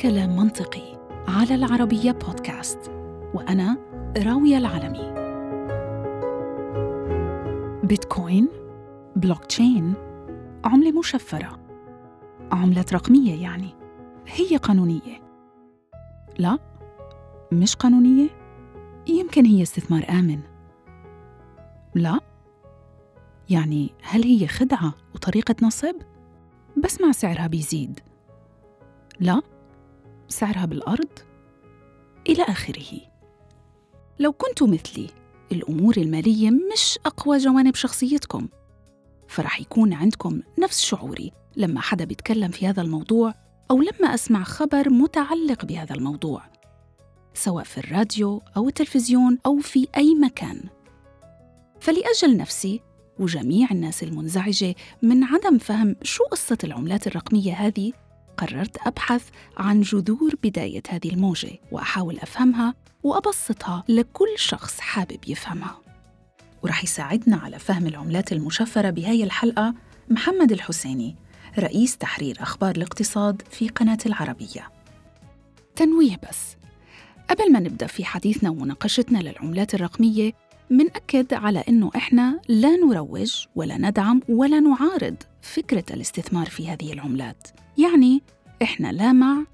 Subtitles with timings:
[0.00, 0.98] كلام منطقي
[1.28, 2.90] على العربية بودكاست
[3.34, 3.76] وأنا
[4.16, 5.12] راوية العلمي
[7.86, 8.48] بيتكوين
[9.16, 9.94] بلوك تشين
[10.64, 11.60] عملة مشفرة.
[12.52, 13.74] عملة رقمية يعني
[14.26, 15.22] هي قانونية.
[16.38, 16.58] لا
[17.52, 18.28] مش قانونية
[19.08, 20.40] يمكن هي استثمار آمن.
[21.94, 22.20] لا
[23.50, 25.94] يعني هل هي خدعة وطريقة نصب؟
[26.84, 28.00] بس مع سعرها بيزيد.
[29.20, 29.42] لا
[30.30, 31.08] سعرها بالأرض
[32.28, 33.00] إلى آخره.
[34.18, 35.06] لو كنتوا مثلي
[35.52, 38.48] الأمور المالية مش أقوى جوانب شخصيتكم.
[39.28, 43.34] فرح يكون عندكم نفس شعوري لما حدا بيتكلم في هذا الموضوع
[43.70, 46.42] أو لما أسمع خبر متعلق بهذا الموضوع
[47.34, 50.62] سواء في الراديو أو التلفزيون أو في أي مكان.
[51.80, 52.80] فلأجل نفسي
[53.18, 57.92] وجميع الناس المنزعجة من عدم فهم شو قصة العملات الرقمية هذه
[58.40, 59.22] قررت أبحث
[59.56, 65.80] عن جذور بداية هذه الموجة وأحاول أفهمها وأبسطها لكل شخص حابب يفهمها.
[66.62, 69.74] ورح يساعدنا على فهم العملات المشفرة بهاي الحلقة
[70.08, 71.16] محمد الحسيني
[71.58, 74.68] رئيس تحرير أخبار الاقتصاد في قناة العربية.
[75.76, 76.56] تنويه بس.
[77.30, 80.32] قبل ما نبدأ في حديثنا ومناقشتنا للعملات الرقمية
[80.70, 87.48] منأكد على أنه إحنا لا نروج ولا ندعم ولا نعارض فكرة الاستثمار في هذه العملات.
[87.78, 88.22] يعني
[88.62, 89.44] إحنا لا مع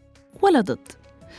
[0.43, 0.93] ولا ضد.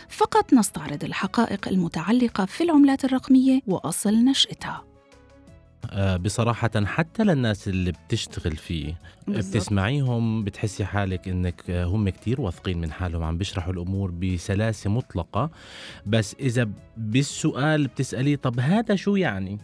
[0.09, 4.83] فقط نستعرض الحقائق المتعلقة في العملات الرقمية وأصل نشأتها.
[6.17, 8.93] بصراحة حتى للناس اللي بتشتغل فيه
[9.27, 9.55] بالضبط.
[9.55, 15.49] بتسمعيهم بتحسي حالك إنك آه، هم كتير واثقين من حالهم عم بيشرحوا الأمور بسلاسة مطلقة
[16.05, 19.57] بس إذا بالسؤال بتسأليه طب هذا شو يعني؟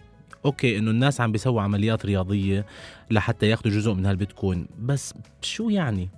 [0.46, 2.66] أوكي إنه الناس عم بيسووا عمليات رياضية
[3.12, 6.10] لحتى ياخذوا جزء من هالبيتكوين بس شو يعني؟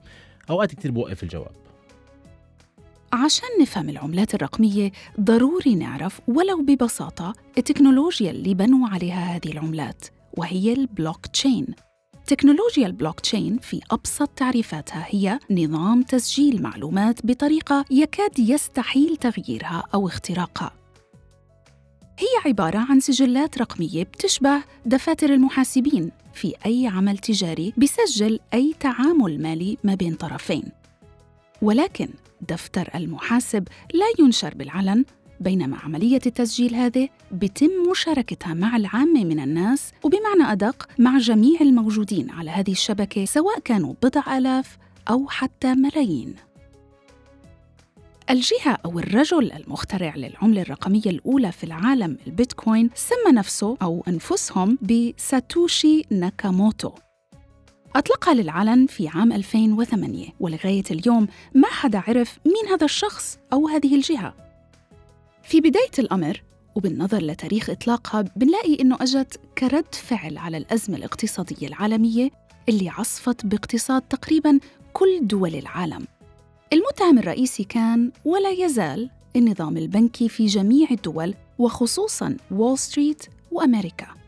[0.49, 1.51] أوقات كتير بوقف الجواب
[3.15, 10.05] عشان نفهم العملات الرقمية ضروري نعرف ولو ببساطة التكنولوجيا اللي بنوا عليها هذه العملات
[10.37, 11.65] وهي البلوك تشين
[12.27, 20.07] تكنولوجيا البلوك تشين في أبسط تعريفاتها هي نظام تسجيل معلومات بطريقة يكاد يستحيل تغييرها أو
[20.07, 20.71] اختراقها.
[22.19, 29.41] هي عبارة عن سجلات رقمية بتشبه دفاتر المحاسبين في أي عمل تجاري بيسجل أي تعامل
[29.41, 30.63] مالي ما بين طرفين.
[31.61, 32.09] ولكن
[32.41, 35.05] دفتر المحاسب لا ينشر بالعلن
[35.39, 42.29] بينما عملية التسجيل هذه بتم مشاركتها مع العامة من الناس وبمعنى أدق مع جميع الموجودين
[42.29, 44.77] على هذه الشبكة سواء كانوا بضع آلاف
[45.09, 46.35] أو حتى ملايين.
[48.29, 56.01] الجهة أو الرجل المخترع للعملة الرقمية الأولى في العالم البيتكوين سمى نفسه أو أنفسهم بساتوشي
[56.09, 56.91] ناكاموتو.
[57.95, 63.95] أطلقها للعلن في عام 2008 ولغاية اليوم ما حدا عرف مين هذا الشخص أو هذه
[63.95, 64.33] الجهة.
[65.43, 66.43] في بداية الأمر
[66.75, 72.29] وبالنظر لتاريخ إطلاقها بنلاقي إنه أجت كرد فعل على الأزمة الاقتصادية العالمية
[72.69, 74.59] اللي عصفت باقتصاد تقريباً
[74.93, 76.07] كل دول العالم.
[76.73, 84.24] المتهم الرئيسي كان ولا يزال النظام البنكي في جميع الدول وخصوصاً وول ستريت وأمريكا.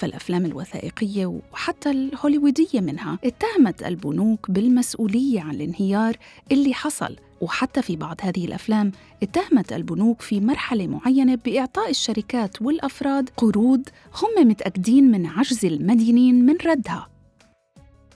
[0.00, 6.16] فالأفلام الوثائقية وحتى الهوليوودية منها اتهمت البنوك بالمسؤولية عن الانهيار
[6.52, 7.16] اللي حصل.
[7.40, 14.48] وحتى في بعض هذه الأفلام اتهمت البنوك في مرحلة معينة بإعطاء الشركات والأفراد قروض هم
[14.48, 17.08] متأكدين من عجز المدينين من ردها.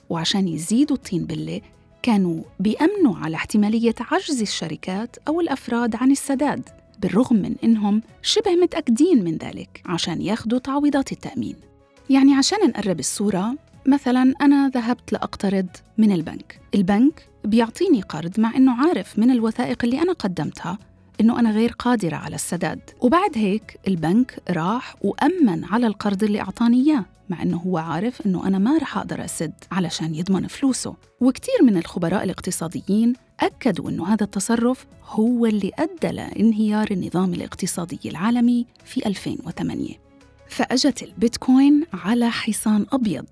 [0.09, 1.61] وعشان يزيدوا الطين بلة
[2.03, 6.69] كانوا بيأمنوا على احتمالية عجز الشركات أو الأفراد عن السداد
[6.99, 11.55] بالرغم من إنهم شبه متأكدين من ذلك عشان ياخدوا تعويضات التأمين.
[12.09, 13.55] يعني عشان نقرب الصورة
[13.87, 15.67] مثلا أنا ذهبت لأقترض
[15.97, 16.59] من البنك.
[16.75, 20.77] البنك بيعطيني قرض مع إنه عارف من الوثائق اللي أنا قدمتها
[21.21, 22.79] إنه أنا غير قادرة على السداد.
[23.01, 28.47] وبعد هيك البنك راح وأمن على القرض اللي أعطاني إياه مع إنه هو عارف إنه
[28.47, 30.95] أنا ما رح أقدر أسد علشان يضمن فلوسه.
[31.21, 38.65] وكتير من الخبراء الاقتصاديين أكدوا إنه هذا التصرف هو اللي أدى لانهيار النظام الاقتصادي العالمي
[38.85, 40.04] في 2008
[40.49, 43.25] فأجت البيتكوين على حصان أبيض.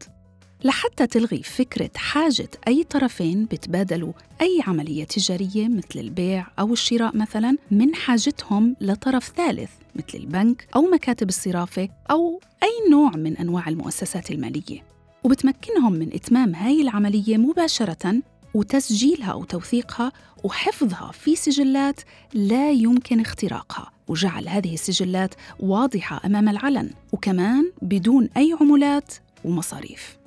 [0.64, 7.58] لحتى تلغي فكرة حاجة أي طرفين بتبادلوا أي عملية تجارية مثل البيع أو الشراء مثلا
[7.72, 14.32] من حاجتهم لطرف ثالث مثل البنك أو مكاتب الصرافة أو أي نوع من أنواع المؤسسات
[14.32, 14.84] المالية.
[15.24, 18.22] وبتمكنهم من إتمام هاي العملية مباشرة
[18.54, 20.12] وتسجيلها أو توثيقها
[20.44, 22.02] وحفظها في سجلات
[22.34, 23.93] لا يمكن اختراقها.
[24.08, 29.14] وجعل هذه السجلات واضحة أمام العلن وكمان بدون أي عمولات
[29.46, 30.18] ومصاريف.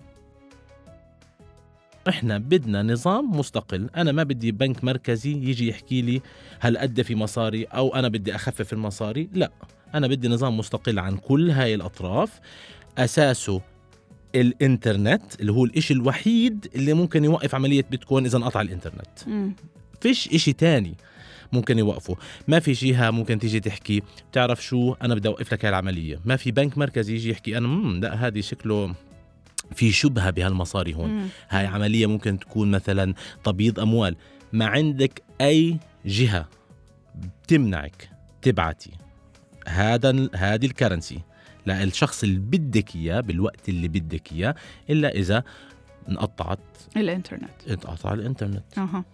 [2.08, 3.90] إحنا بدنا نظام مستقل.
[3.96, 6.20] أنا ما بدي بنك مركزي يجي يحكي لي
[6.61, 9.28] هل ادى في مصاري أو أنا بدي أخفف المصاري.
[9.32, 9.50] لا
[9.94, 12.40] أنا بدي نظام مستقل عن كل هاي الأطراف.
[12.99, 13.61] أساسه
[14.34, 19.19] الإنترنت اللي هو الإشي الوحيد اللي ممكن يوقف عملية بيتكوين إذا انقطع الإنترنت.
[19.26, 19.52] مم.
[20.00, 20.94] فيش إشي تاني.
[21.52, 22.16] ممكن يوقفه
[22.48, 26.20] ما في جهة ممكن تيجي تحكي بتعرف شو؟ أنا بدي أوقف لك هاي العملية.
[26.25, 28.94] ما في بنك مركزي يجي يحكي أنا مم لا هذه شكله
[29.75, 31.10] في شبهة بهالمصاري هون.
[31.10, 31.28] مم.
[31.48, 33.14] هاي عملية ممكن تكون مثلا
[33.44, 34.16] تبييض أموال.
[34.52, 36.48] ما عندك أي جهة
[37.44, 38.10] بتمنعك
[38.42, 38.90] تبعتي
[39.69, 41.20] هذا هذه الكرنسي
[41.66, 44.54] للشخص اللي بدك إياه بالوقت اللي بدك إياه
[44.90, 45.42] إلا إذا
[46.08, 46.58] انقطعت
[46.96, 47.50] الإنترنت.
[47.70, 48.78] انقطع الإنترنت.
[48.78, 49.04] أها.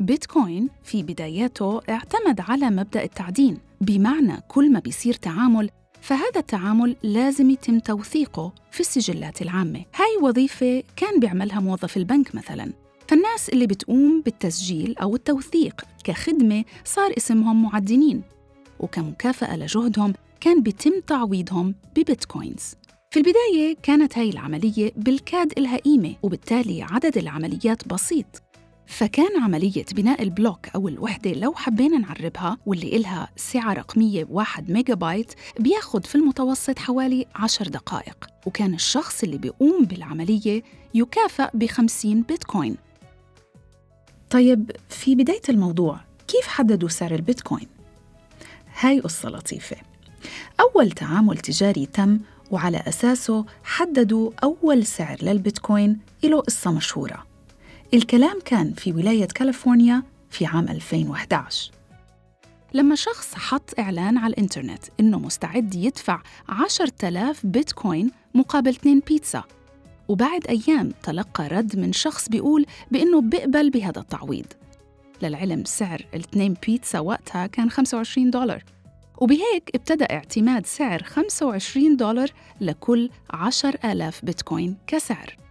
[0.00, 3.58] بيتكوين في بداياته اعتمد على مبدأ التعدين.
[3.80, 9.84] بمعنى كل ما بيصير تعامل فهذا التعامل لازم يتم توثيقه في السجلات العامة.
[9.94, 12.72] هاي وظيفة كان بيعملها موظف البنك مثلاً.
[13.08, 18.22] فالناس اللي بتقوم بالتسجيل أو التوثيق كخدمة صار اسمهم معدنين
[18.80, 22.74] وكمكافأة لجهدهم كان بيتم تعويضهم ببيتكوينز.
[23.10, 28.41] في البداية كانت هاي العملية بالكاد إلها قيمة وبالتالي عدد العمليات بسيط.
[28.86, 34.70] فكان عملية بناء ال block أو الوحدة لو حبينا نعربها واللي إلها سعة رقمية بواحد
[34.70, 38.26] ميجا بايت بياخد في المتوسط حوالي عشر دقائق.
[38.46, 40.62] وكان الشخص اللي بيقوم بالعملية
[40.94, 42.76] يكافأ بخمسين بيتكوين.
[44.30, 47.66] طيب في بداية الموضوع كيف حددوا سعر البيتكوين؟
[48.80, 49.76] هاي قصة لطيفة.
[50.60, 52.20] أول تعامل تجاري تم
[52.50, 57.31] وعلى أساسه حددوا أول سعر للبيتكوين له قصة مشهورة.
[57.94, 61.70] الكلام كان في ولاية كاليفورنيا في عام 2011
[62.74, 69.44] لما شخص حط إعلان على الإنترنت إنه مستعد يدفع 10,000 بيتكوين مقابل 2 بيتزا
[70.08, 74.46] وبعد أيام تلقى رد من شخص بيقول بإنه بيقبل بهذا التعويض.
[75.22, 78.64] للعلم سعر الاثنين بيتزا وقتها كان 25 دولار
[79.18, 82.28] وبهيك ابتدأ اعتماد سعر 25 دولار
[82.60, 85.41] لكل 10,000 بيتكوين كسعر.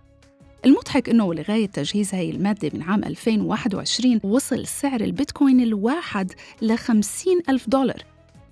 [0.65, 6.31] المضحك إنه لغاية تجهيز هاي المادة من عام 2021 وصل سعر البيتكوين الواحد
[6.61, 8.03] ل 50 ألف دولار.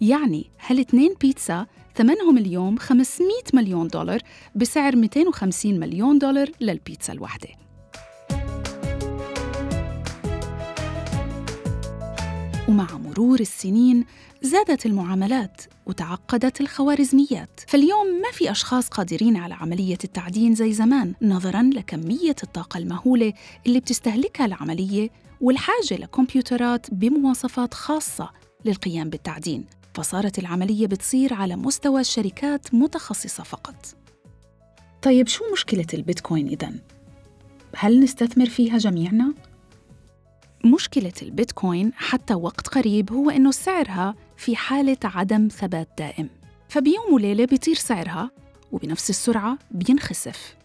[0.01, 1.65] يعني هالاثنين بيتزا
[1.95, 4.19] ثمنهم اليوم 500 مليون دولار
[4.55, 7.49] بسعر 250 مليون دولار للبيتزا الواحدة.
[12.67, 14.05] ومع مرور السنين
[14.41, 21.69] زادت المعاملات وتعقدت الخوارزميات فاليوم ما في أشخاص قادرين على عملية التعدين زي زمان نظراً
[21.73, 23.33] لكمية الطاقة المهولة
[23.67, 25.09] اللي بتستهلكها العملية
[25.41, 28.29] والحاجة لكمبيوترات بمواصفات خاصة
[28.65, 33.95] للقيام بالتعدين فصارت العملية بتصير على مستوى شركات متخصصة فقط
[35.01, 36.79] طيب شو مشكلة البيتكوين إذن؟
[37.75, 39.33] هل نستثمر فيها جميعنا؟
[40.65, 46.29] مشكلة البيتكوين حتى وقت قريب هو إنه سعرها في حالة عدم ثبات دائم.
[46.69, 48.31] فبيوم وليلة بيطير سعرها
[48.71, 50.55] وبنفس السرعة بينخسف.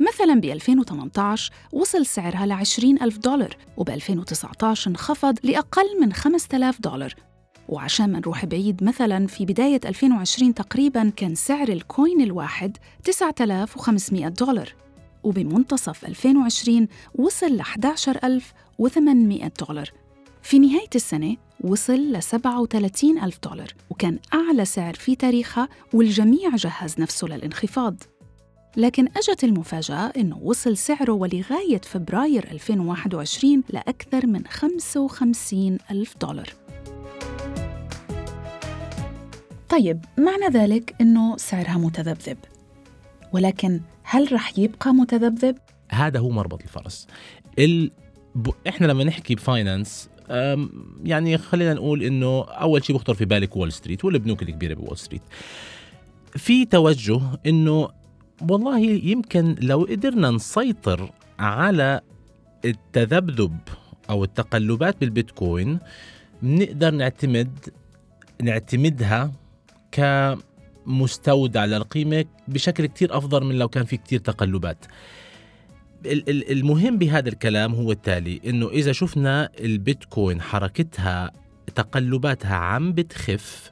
[0.00, 6.80] مثلا ب 2018 وصل سعرها ل 20 ألف دولار وب 2019 انخفض لأقل من 5000
[6.80, 7.14] دولار.
[7.68, 14.74] وعشان ما نروح بعيد مثلا في بداية 2020 تقريبا كان سعر الكوين الواحد 9500 دولار.
[15.22, 19.90] وبمنتصف 2020 وصل ل 11800 دولار.
[20.42, 27.00] في نهاية السنة وصل ل 37 ألف دولار وكان أعلى سعر في تاريخها والجميع جهز
[27.00, 28.02] نفسه للانخفاض.
[28.76, 36.48] لكن أجت المفاجأة أنه وصل سعره ولغاية فبراير 2021 لأكثر من 55 ألف دولار.
[39.68, 42.38] طيب معنى ذلك أنه سعرها متذبذب.
[43.32, 45.58] ولكن هل رح يبقى متذبذب؟
[45.88, 47.06] هذا هو مربط الفرس.
[47.58, 47.90] ال...
[48.34, 48.50] ب...
[48.68, 50.08] إحنا لما نحكي ب finance
[51.04, 54.98] يعني خلينا نقول إنه أول شيء بخطر في بالك Wall Street والبنوك الكبيره ب Wall
[54.98, 55.22] Street.
[56.36, 57.88] في توجه إنه
[58.50, 62.00] والله يمكن لو قدرنا نسيطر على
[62.64, 63.58] التذبذب
[64.10, 65.78] أو التقلبات بالبيتكوين
[66.42, 67.58] بنقدر نعتمد
[68.42, 69.32] نعتمدها
[69.92, 74.84] كمستودع للقيمة بشكل كتير أفضل من لو كان في كتير تقلبات.
[76.50, 81.32] المهم بهذا الكلام هو التالي إنه إذا شفنا البيتكوين حركتها
[81.74, 83.70] تقلباتها عم بتخف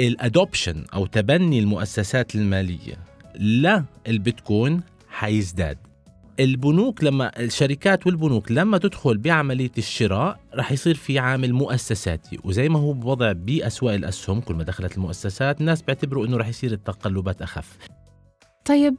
[0.00, 2.98] الادوبشن أو تبني المؤسسات المالية
[3.34, 5.78] للبيتكوين حيزداد.
[6.40, 12.78] البنوك لما الشركات والبنوك لما تدخل بعملية الشراء رح يصير في عامل مؤسساتي وزي ما
[12.78, 17.78] هو بوضع بأسواق الأسهم كل ما دخلت المؤسسات الناس بيعتبروا إنه رح يصير التقلبات أخف.
[18.64, 18.94] طيب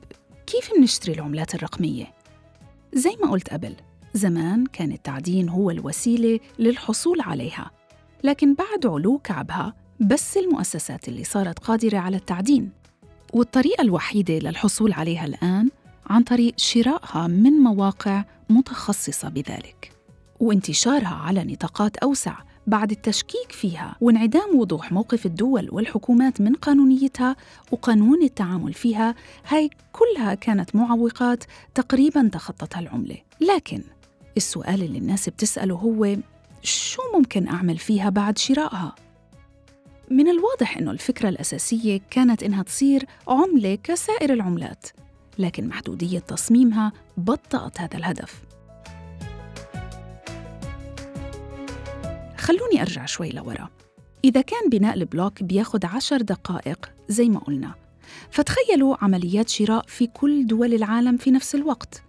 [0.51, 2.13] كيف بنشتري العملات الرقمية؟
[2.93, 3.75] زي ما قلت قبل
[4.13, 7.72] زمان كان التعدين هو الوسيلة للحصول عليها
[8.24, 12.72] لكن بعد علو كعبها بس المؤسسات اللي صارت قادرة على التعدين
[13.34, 15.70] والطريقة الوحيدة للحصول عليها الآن
[16.10, 19.91] عن طريق شرائها من مواقع متخصصة بذلك
[20.39, 22.36] وانتشارها على نطاقات أوسع
[22.68, 27.36] بعد التشكيك فيها وانعدام وضوح موقف الدول والحكومات من قانونيتها
[27.72, 29.15] وقانون التعامل فيها
[29.48, 31.44] هاي كلها كانت معوقات
[31.75, 33.84] تقريبا تخطتها العملة لكن
[34.38, 36.15] السؤال اللي الناس بتسأله هو
[36.63, 38.96] شو ممكن أعمل فيها بعد شرائها؟
[40.12, 44.88] من الواضح أنه الفكرة الأساسية كانت إنها تصير عملة كسائر العملات
[45.39, 48.41] لكن محدودية تصميمها بطأت هذا الهدف
[52.41, 53.69] خلوني أرجع شوي لورا.
[54.25, 57.74] إذا كان بناء البلوك بياخد عشر دقائق زي ما قلنا.
[58.31, 62.03] فتخيلوا عمليات شراء في كل دول العالم في نفس الوقت.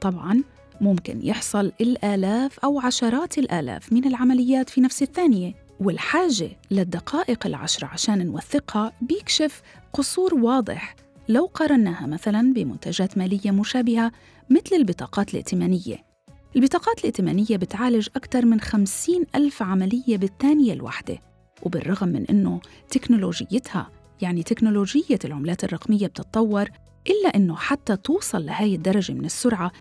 [0.00, 0.42] طبعاً
[0.80, 5.54] ممكن يحصل الآلاف أو عشرات الآلاف من العمليات في نفس الثانية.
[5.80, 9.62] والحاجة للدقائق العشرة عشان نوثقها بيكشف
[9.92, 10.96] قصور واضح.
[11.28, 14.12] لو قارناها مثلا بمنتجات مالية مشابهة
[14.50, 16.11] مثل البطاقات الائتمانية.
[16.56, 21.18] البطاقات الائتمانية بتعالج أكثر من خمسين ألف عملية بالثانية الواحدة
[21.62, 23.90] وبالرغم من أنه تكنولوجيتها
[24.20, 26.68] يعني تكنولوجية العملات الرقمية بتتطور
[27.06, 29.72] إلا أنه حتى توصل لهاي الدرجة من السرعة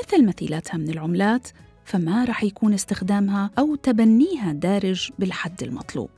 [0.00, 1.48] مثل مثيلاتها من العملات
[1.84, 6.10] فما رح يكون استخدامها أو تبنيها دارج بالحد المطلوب.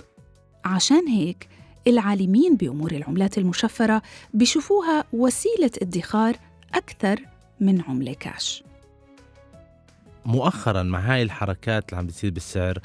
[0.65, 1.49] عشان هيك
[1.87, 4.03] العالمين بأمور العملات المشفرة
[4.35, 6.37] بيشوفوها وسيلة ادخار
[6.75, 7.21] أكثر
[7.61, 8.65] من عملة كاش
[10.25, 12.79] مؤخرا مع هاي الحركات اللي عم بتصير بالسعر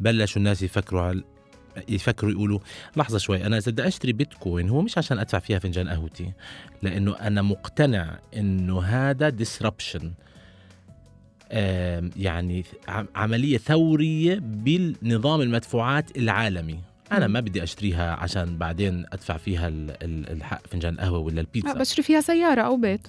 [0.00, 1.22] بلشوا الناس يفكروا على
[1.88, 2.58] يفكروا يقولوا
[2.96, 6.32] لحظة شوي أنا إذا بدي أشتري بيتكوين هو مش عشان أدفع فيها فنجان قهوتي
[6.82, 10.12] لأنه أنا مقتنع إنه هذا ديسربشن
[12.16, 12.64] يعني
[13.14, 16.80] عملية ثورية بالنظام المدفوعات العالمي.
[17.12, 19.68] أنا ما بدي أشتريها عشان بعدين أدفع فيها
[20.02, 21.74] الحق فنجان قهوة ولا البيتزا.
[21.74, 23.08] بشتري فيها سيارة أو بيت.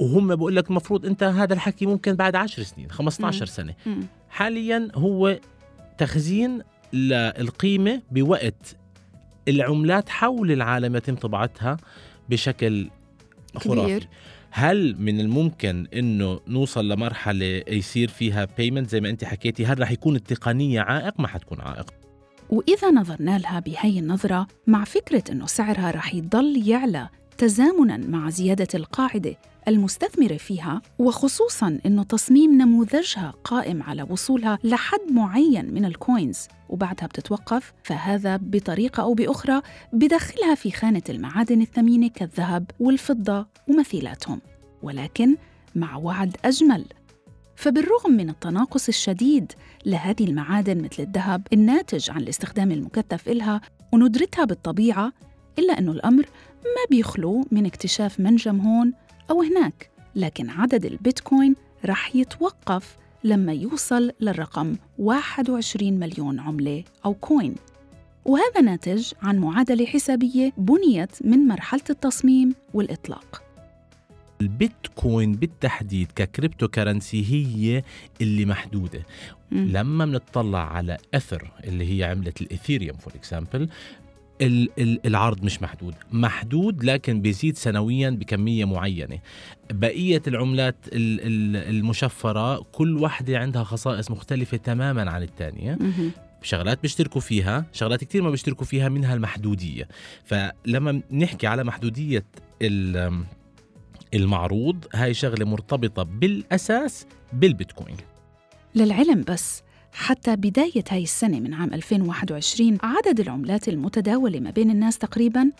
[0.00, 3.74] وهم بقول لك المفروض انت هذا الحكي ممكن بعد 10 سنين 15 سنة.
[4.30, 5.38] حاليا هو
[5.98, 8.76] تخزين للقيمة بوقت
[9.48, 11.76] العملات حول العالم يتم طباعتها
[12.28, 12.88] بشكل
[13.56, 13.80] خرافي.
[13.82, 14.08] كبير.
[14.50, 19.90] هل من الممكن إنه نوصل لمرحلة يصير فيها payment زي ما أنت حكيتي هل رح
[19.90, 21.90] يكون التقنية عائق؟ ما حتكون عائق.
[22.50, 28.68] وإذا نظرنا لها بهي النظرة مع فكرة أنه سعرها رح يضل يعلى تزامنا مع زيادة
[28.74, 29.36] القاعدة
[29.68, 37.06] المستثمرة فيها وخصوصا أنه تصميم نموذجها قائم على وصولها لحد معين من ال coins وبعدها
[37.06, 44.40] بتتوقف فهذا بطريقة أو بأخرى بدخلها في خانة المعادن الثمينة كالذهب والفضة ومثيلاتهم.
[44.82, 45.36] ولكن
[45.74, 46.84] مع وعد أجمل.
[47.56, 49.52] فبالرغم من التناقص الشديد
[49.86, 53.60] لهذه المعادن مثل الذهب الناتج عن الاستخدام المكثف إلها
[53.92, 55.12] وندرتها بالطبيعة
[55.58, 56.26] إلا أنه الأمر
[56.64, 58.92] ما بيخلو من اكتشاف منجم هون
[59.30, 67.54] أو هناك لكن عدد البيتكوين رح يتوقف لما يوصل للرقم 21 مليون عملة أو كوين.
[68.24, 73.42] وهذا ناتج عن معادلة حسابية بنيت من مرحلة التصميم والإطلاق.
[74.40, 77.82] البيتكوين بالتحديد ك cryptocurrency هي
[78.20, 79.02] اللي محدودة.
[79.50, 79.56] م.
[79.56, 83.68] لما بنطلع على اثر اللي هي عملة الإثيريوم for example
[85.06, 85.94] العرض مش محدود.
[86.12, 89.18] محدود لكن بيزيد سنويا بكمية معينة.
[89.70, 95.78] بقية العملات المشفرة كل واحدة عندها خصائص مختلفة تماما عن الثانية
[96.42, 99.88] شغلات بيشتركوا فيها شغلات كتير ما بيشتركوا فيها منها المحدودية.
[100.24, 102.24] فلما نحكي على محدودية
[104.14, 107.96] المعروض هاي شغلة مرتبطة بالأساس بالبيتكوين.
[108.74, 109.62] للعلم بس.
[109.92, 115.50] حتى بداية هاي السنة من عام 2021 عدد العملات المتداولة ما بين الناس تقريباً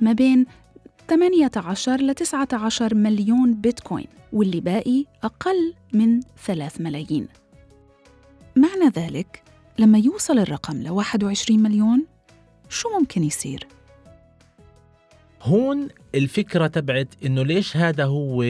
[0.00, 0.46] ما بين
[1.08, 7.28] 18 ل 19 مليون بيتكوين واللي باقي أقل من 3 ملايين
[8.56, 9.42] معنى ذلك
[9.78, 12.06] لما يوصل الرقم ل 21 مليون
[12.68, 13.66] شو ممكن يصير؟
[15.42, 18.44] هون الفكرة تبعت إنه ليش هذا هو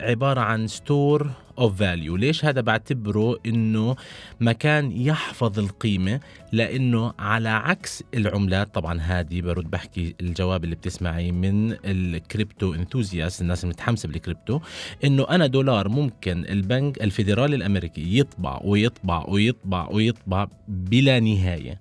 [0.00, 3.96] عبارة عن store of value ليش هذا بعتبره إنه
[4.40, 6.20] مكان يحفظ القيمة؟
[6.52, 13.42] لأنه على عكس العملات طبعا هذه برد بحكي الجواب اللي بتسمعي من ال crypto enthusiasts
[13.42, 14.60] الناس المتحمسه بالكريبتو
[15.04, 21.80] إنه أنا دولار ممكن البنك الفيدرالي الأمريكي يطبع ويطبع ويطبع ويطبع بلا نهاية.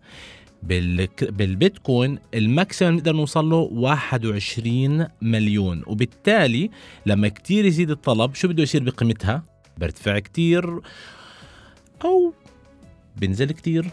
[0.63, 5.83] بالبيتكوين الماكسيمم نقدر نوصل له 21 مليون.
[5.87, 6.69] وبالتالي
[7.05, 9.43] لما كتير يزيد الطلب شو بده يصير بقيمتها؟
[9.77, 10.79] بيرتفع كتير
[12.05, 12.33] أو
[13.17, 13.89] بنزل كتير.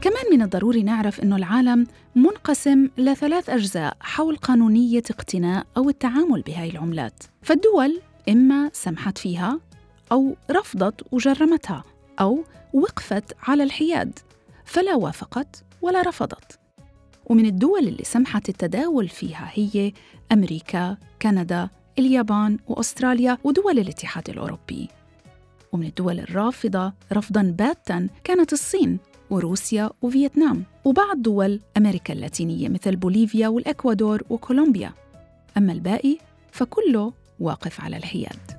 [0.00, 6.70] كمان من الضروري نعرف أنه العالم منقسم لثلاث أجزاء حول قانونية اقتناء أو التعامل بهاي
[6.70, 7.22] العملات.
[7.42, 9.60] فالدول إما سمحت فيها
[10.12, 11.84] أو رفضت وجرمتها
[12.20, 14.18] أو وقفت على الحياد
[14.64, 16.58] فلا وافقت ولا رفضت.
[17.26, 19.92] ومن الدول اللي سمحت التداول فيها هي
[20.32, 24.88] أمريكا، كندا، اليابان وأستراليا ودول الاتحاد الأوروبي.
[25.72, 28.98] ومن الدول الرافضة رفضاً باتا كانت الصين
[29.30, 34.92] وروسيا وفيتنام وبعض دول أمريكا اللاتينية مثل بوليفيا والإكوادور وكولومبيا.
[35.56, 36.18] أما الباقي
[36.52, 38.57] فكله واقف على الحياد.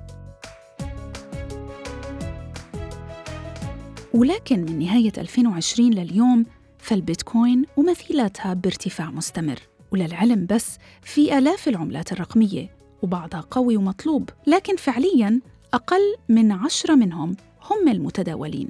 [4.14, 6.46] ولكن من نهاية 2020 لليوم
[6.78, 9.60] فالبيتكوين ومثيلاتها بارتفاع مستمر
[9.92, 15.40] وللعلم بس في آلاف العملات الرقمية وبعضها قوي ومطلوب لكن فعلياً
[15.74, 17.36] أقل من عشرة منهم
[17.70, 18.68] هم المتداولين.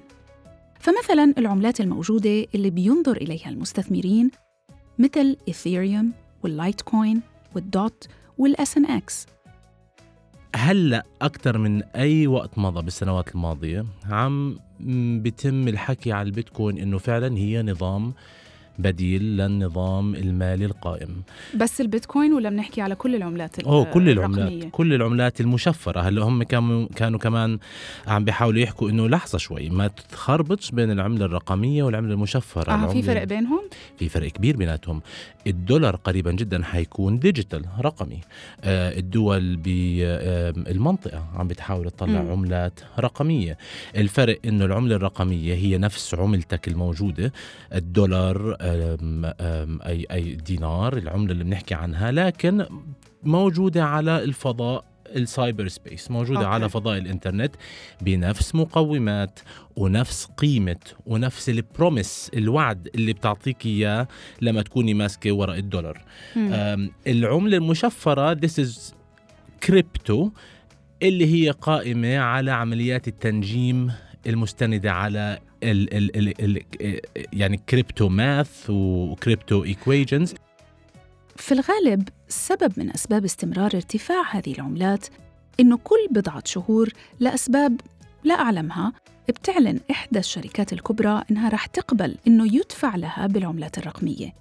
[0.81, 4.31] فمثلا العملات الموجودة اللي بينظر إليها المستثمرين
[4.99, 6.13] مثل إيثيريوم
[6.45, 7.21] واللايت كوين
[7.55, 9.27] والدوت وال SNX
[10.57, 16.99] هلا أكثر من أي وقت مضى بالسنوات الماضية عم م- بيتم الحكي على البيتكوين إنه
[16.99, 18.13] فعلا هي نظام
[18.83, 21.23] بديل للنظام المالي القائم.
[21.57, 26.01] بس البيتكوين ولا بنحكي على كل العملات أوه كل العملات كل العملات المشفرة.
[26.01, 27.59] هلا هم كانوا كانوا كمان
[28.07, 33.03] عم بيحاولوا يحكوا إنه لحظة شوي ما تخربطش بين العملة الرقمية والعملة المشفرة؟ آه في
[33.03, 33.61] العملة- فرق بينهم؟
[33.99, 35.03] في فرق كبير بيناتهم.
[35.47, 38.21] الدولار قريبا جدا حيكون ديجيتال رقمي.
[38.65, 42.31] آه الدول بالمنطقة عم بتحاول تطلع مم.
[42.31, 43.59] عملات رقمية.
[43.97, 47.33] الفرق إنه العملة الرقمية هي نفس عملتك الموجودة.
[47.75, 48.70] الدولار آم
[49.87, 52.67] أي أي دينار العملة اللي بنحكي عنها لكن
[53.23, 54.85] موجودة على الفضاء
[55.17, 56.51] ال cyber space موجودة أوكي.
[56.51, 57.55] على فضاء الإنترنت
[58.01, 59.41] بنفس مقومات
[59.77, 64.09] ونفس قيمة ونفس ال promise الوعد اللي بتعطيك إياه
[64.43, 66.03] لما تكوني ماسكة ورق الدولار
[67.07, 68.95] العملة المشفرة this is
[69.63, 70.31] crypto
[71.03, 73.93] اللي هي قائمة على عمليات التنجيم
[74.27, 77.01] المستندة على ال ال ال ال
[77.33, 80.35] يعني crypto math و crypto equations
[81.37, 85.07] في الغالب سبب من أسباب استمرار ارتفاع هذه العملات
[85.61, 86.89] إنه كل بضعة شهور
[87.21, 87.81] لأسباب
[88.25, 88.93] لا أعلمها
[89.29, 94.35] بتعلن إحدى الشركات الكبرى إنها رح تقبل إنه يدفع لها بالعملات الرقمية.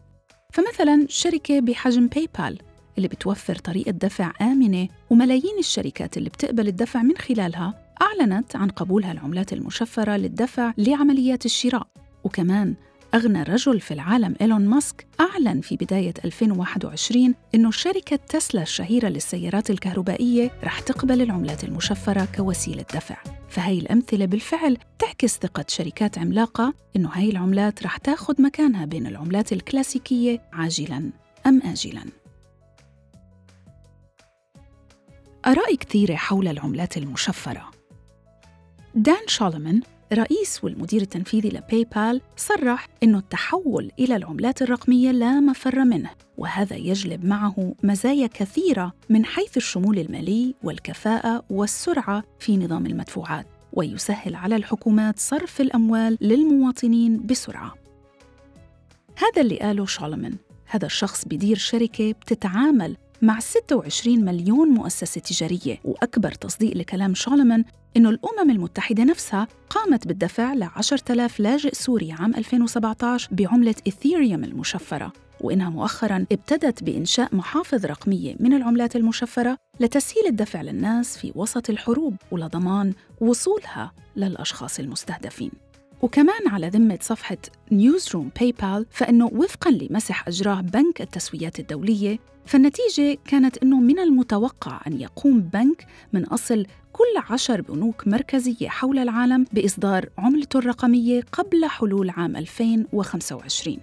[0.54, 2.58] فمثلا شركة بحجم باي بال
[2.98, 9.12] اللي بتوفر طريقة دفع آمنة وملايين الشركات اللي بتقبل الدفع من خلالها أعلنت عن قبولها
[9.12, 11.88] العملات المشفرة للدفع لعمليات الشراء.
[12.24, 12.76] وكمان
[13.16, 19.70] أغنى رجل في العالم إيلون ماسك أعلن في بداية 2021 إنه شركة تسلا الشهيرة للسيارات
[19.70, 23.18] الكهربائية رح تقبل العملات المشفرة كوسيلة دفع.
[23.50, 29.54] فهي الأمثلة بالفعل تعكس ثقة شركات عملاقة إنه هاي العملات رح تاخد مكانها بين العملات
[29.54, 31.12] الكلاسيكية عاجلاً
[31.48, 32.04] أم آجلاً.
[35.46, 37.79] آراء كثيرة حول العملات المشفرة؟
[38.96, 39.82] دان شولمان
[40.14, 46.76] رئيس والمدير التنفيذي لباي بال صرح أنه التحول إلى العملات الرقمية لا مفر منه وهذا
[46.76, 54.56] يجلب معه مزايا كثيرة من حيث الشمول المالي والكفاءة والسرعة في نظام المدفوعات ويسهل على
[54.56, 57.74] الحكومات صرف الأموال للمواطنين بسرعة.
[59.18, 60.36] هذا اللي قاله شولمان.
[60.66, 65.80] هذا الشخص بدير شركة بتتعامل مع 26 مليون مؤسسة تجارية.
[65.84, 67.64] وأكبر تصديق لكلام شولمان
[67.98, 75.14] إنه الأمم المتحدة نفسها قامت بالدفع ل 10,000 لاجئ سوري عام 2017 بعملة إثيريوم المشفرة.
[75.42, 82.16] وإنها مؤخراً ابتدت بإنشاء محافظ رقمية من العملات المشفرة لتسهيل الدفع للناس في وسط الحروب
[82.32, 85.52] ولضمان وصولها للأشخاص المستهدفين.
[86.02, 87.38] وكمان على ذمة صفحة
[87.72, 94.82] newsroom باي بال فإنه وفقاً لمسح أجراه بنك التسويات الدولية فالنتيجة كانت أنه من المتوقع
[94.88, 101.66] أن يقوم بنك من أصل كل عشر بنوك مركزية حول العالم بإصدار عملته الرقمية قبل
[101.66, 103.78] حلول عام 2025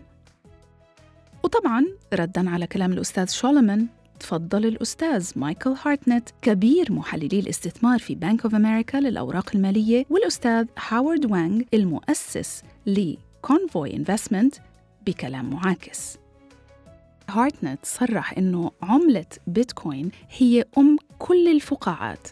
[1.45, 3.87] وطبعاً رداً على كلام الأستاذ شولمان
[4.21, 11.33] تفضل الأستاذ مايكل هارتنت كبير محللي الاستثمار في بنك أوف أمريكا للأوراق المالية والأستاذ هاورد
[11.33, 14.55] وانغ المؤسس لكونفوي انفستمنت
[15.07, 16.26] بكلام معاكس.
[17.31, 22.29] هارتنت صرح إنه عملة بيتكوين هي أم كل الفقاعات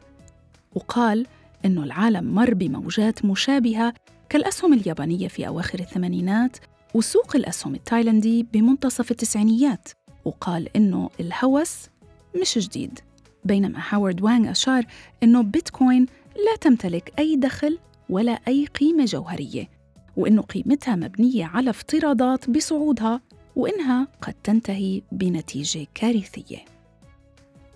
[0.75, 1.27] وقال
[1.65, 3.95] إنه العالم مر بموجات مشابهة
[4.29, 6.57] كالأسهم اليابانية في أواخر الثمانينات
[6.95, 9.89] وسوق الأسهم التايلندي بمنتصف التسعينيات
[10.25, 11.89] وقال إنه الهوس
[12.41, 13.01] مش جديد
[13.45, 14.85] بينما هاورد وانغ أشار
[15.23, 17.79] إنه بيتكوين لا تمتلك أي دخل
[18.11, 19.69] ولا أي قيمة جوهرية
[20.17, 23.21] وإنه قيمتها مبنية على افتراضات بصعودها
[23.57, 26.65] وإنها قد تنتهي بنتيجة كارثية.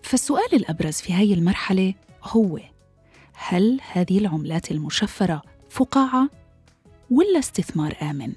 [0.03, 2.61] فالسؤال الأبرز في هاي المرحلة هو
[3.35, 6.31] هل هذه العملات المشفرة فقاعة
[7.11, 8.33] ولا استثمار آمن؟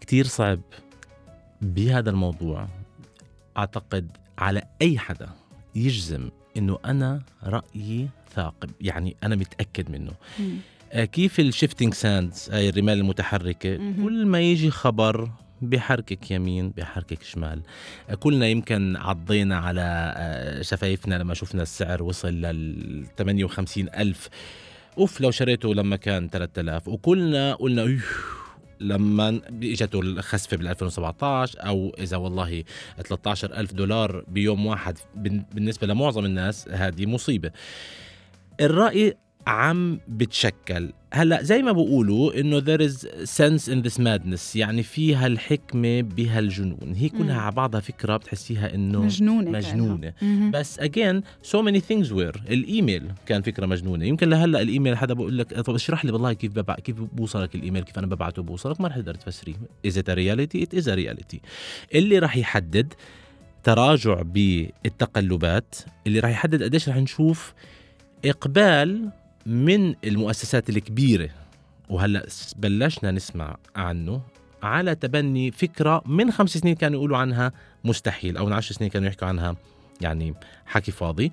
[0.00, 0.60] كتير صعب
[1.62, 2.68] بهذا الموضوع.
[3.56, 5.28] أعتقد على أي حدا
[5.74, 10.12] يجزم إنه أنا رأيي ثاقب يعني أنا متأكد منه.
[10.40, 10.42] آه،
[10.94, 15.30] كيف ال shifting sands هاي الرمال المتحركة؟ كل ما يجي خبر
[15.62, 17.60] بحركك يمين بحركك شمال.
[18.10, 24.28] آه، كلنا يمكن عضينا على آه، شفايفنا لما شفنا السعر وصل لل 58 ألف.
[24.98, 27.98] أوف لو شريته لما كان 3000 وكلنا قلنا
[28.80, 32.64] لما إجته الخسفة بال 2017 أو إذا والله
[33.04, 34.98] 13 ألف دولار بيوم واحد
[35.54, 37.50] بالنسبة لمعظم الناس هذه مصيبة.
[38.60, 40.92] الرأي عم بتشكل.
[41.12, 46.94] هلا زي ما بقولوا إنه there is sense in this madness يعني فيها الحكمه بهالجنون.
[46.96, 50.12] هي كلها على بعضها فكرة بتحسيها إنه مجنونة مجنونة.
[50.50, 52.40] بس again so many things were.
[52.50, 54.04] الإيميل كان فكرة مجنونة.
[54.04, 56.74] يمكن لهلأ الإيميل حدا بقول لك طب اشرح لي والله كيف ببع...
[56.74, 59.54] كيف بوصلك الإيميل كيف أنا ببعته بوصلك؟ ما رح تقدر تفسريه.
[59.86, 60.66] Is it a reality?
[60.66, 61.38] It is a reality.
[61.94, 62.94] اللي رح يحدد
[63.62, 65.74] تراجع بالتقلبات
[66.06, 67.54] اللي رح يحدد قديش رح نشوف
[68.24, 69.10] إقبال
[69.48, 71.28] من المؤسسات الكبيرة
[71.88, 74.20] وهلأ بلشنا نسمع عنه
[74.62, 77.52] على تبني فكرة من خمس سنين كانوا يقولوا عنها
[77.84, 79.56] مستحيل أو من عشر سنين كانوا يحكوا عنها
[80.00, 80.34] يعني
[80.66, 81.32] حكي فاضي.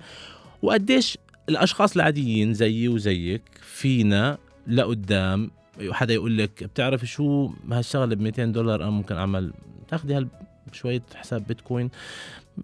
[0.62, 5.50] وقديش الأشخاص العاديين زيي وزيك فينا لقدام
[5.90, 9.52] حدا يقول لك بتعرف شو هالشغلة ب 200 دولار أنا ممكن أعمل
[9.88, 10.28] تاخذي
[10.72, 11.90] شوية حساب بيتكوين؟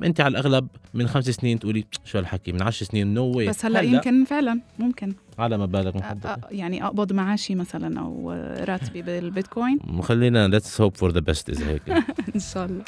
[0.05, 3.65] انت على الاغلب من خمس سنين تقولي شو هالحكي؟ من عشر سنين no no بس
[3.65, 5.15] هلا, هلأ يمكن فعلا ممكن.
[5.39, 9.79] على مبالغ محدده يعني أقبض معاشي مثلا أو راتبي بالبيتكوين.
[10.03, 11.83] خلينا let's hope for the best اذا هيك.
[12.35, 12.85] إن شاء الله.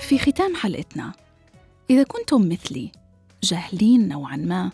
[0.00, 1.12] في ختام حلقتنا.
[1.90, 2.92] إذا كنتم مثلي
[3.42, 4.70] جاهلين نوعا ما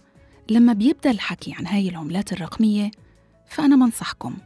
[0.51, 2.91] لما بيبدأ الحكي عن هاي العملات الرقمية
[3.47, 4.37] فأنا بنصحكم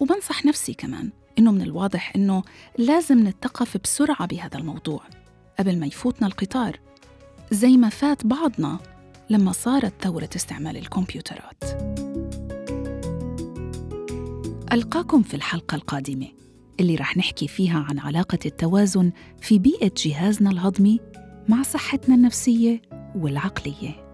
[0.00, 2.42] وبنصح نفسي كمان إنه من الواضح إنه
[2.78, 5.02] لازم نتقف بسرعة بهذا الموضوع
[5.58, 6.80] قبل ما يفوتنا القطار
[7.50, 8.78] زي ما فات بعضنا
[9.30, 11.64] لما صارت ثورة استعمال الكمبيوترات.
[14.72, 16.28] ألقاكم في الحلقة القادمة
[16.80, 21.00] اللي رح نحكي فيها عن علاقة التوازن في بيئة جهازنا الهضمي
[21.48, 22.82] مع صحتنا النفسية
[23.16, 24.08] والعقلية.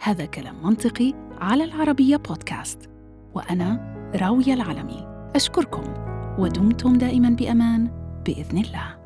[0.00, 2.90] هذا كلام منطقي على العربية بودكاست
[3.34, 5.82] وأنا راوية العلمي أشكركم
[6.38, 7.90] ودمتم دائما بأمان
[8.26, 9.01] بإذن الله.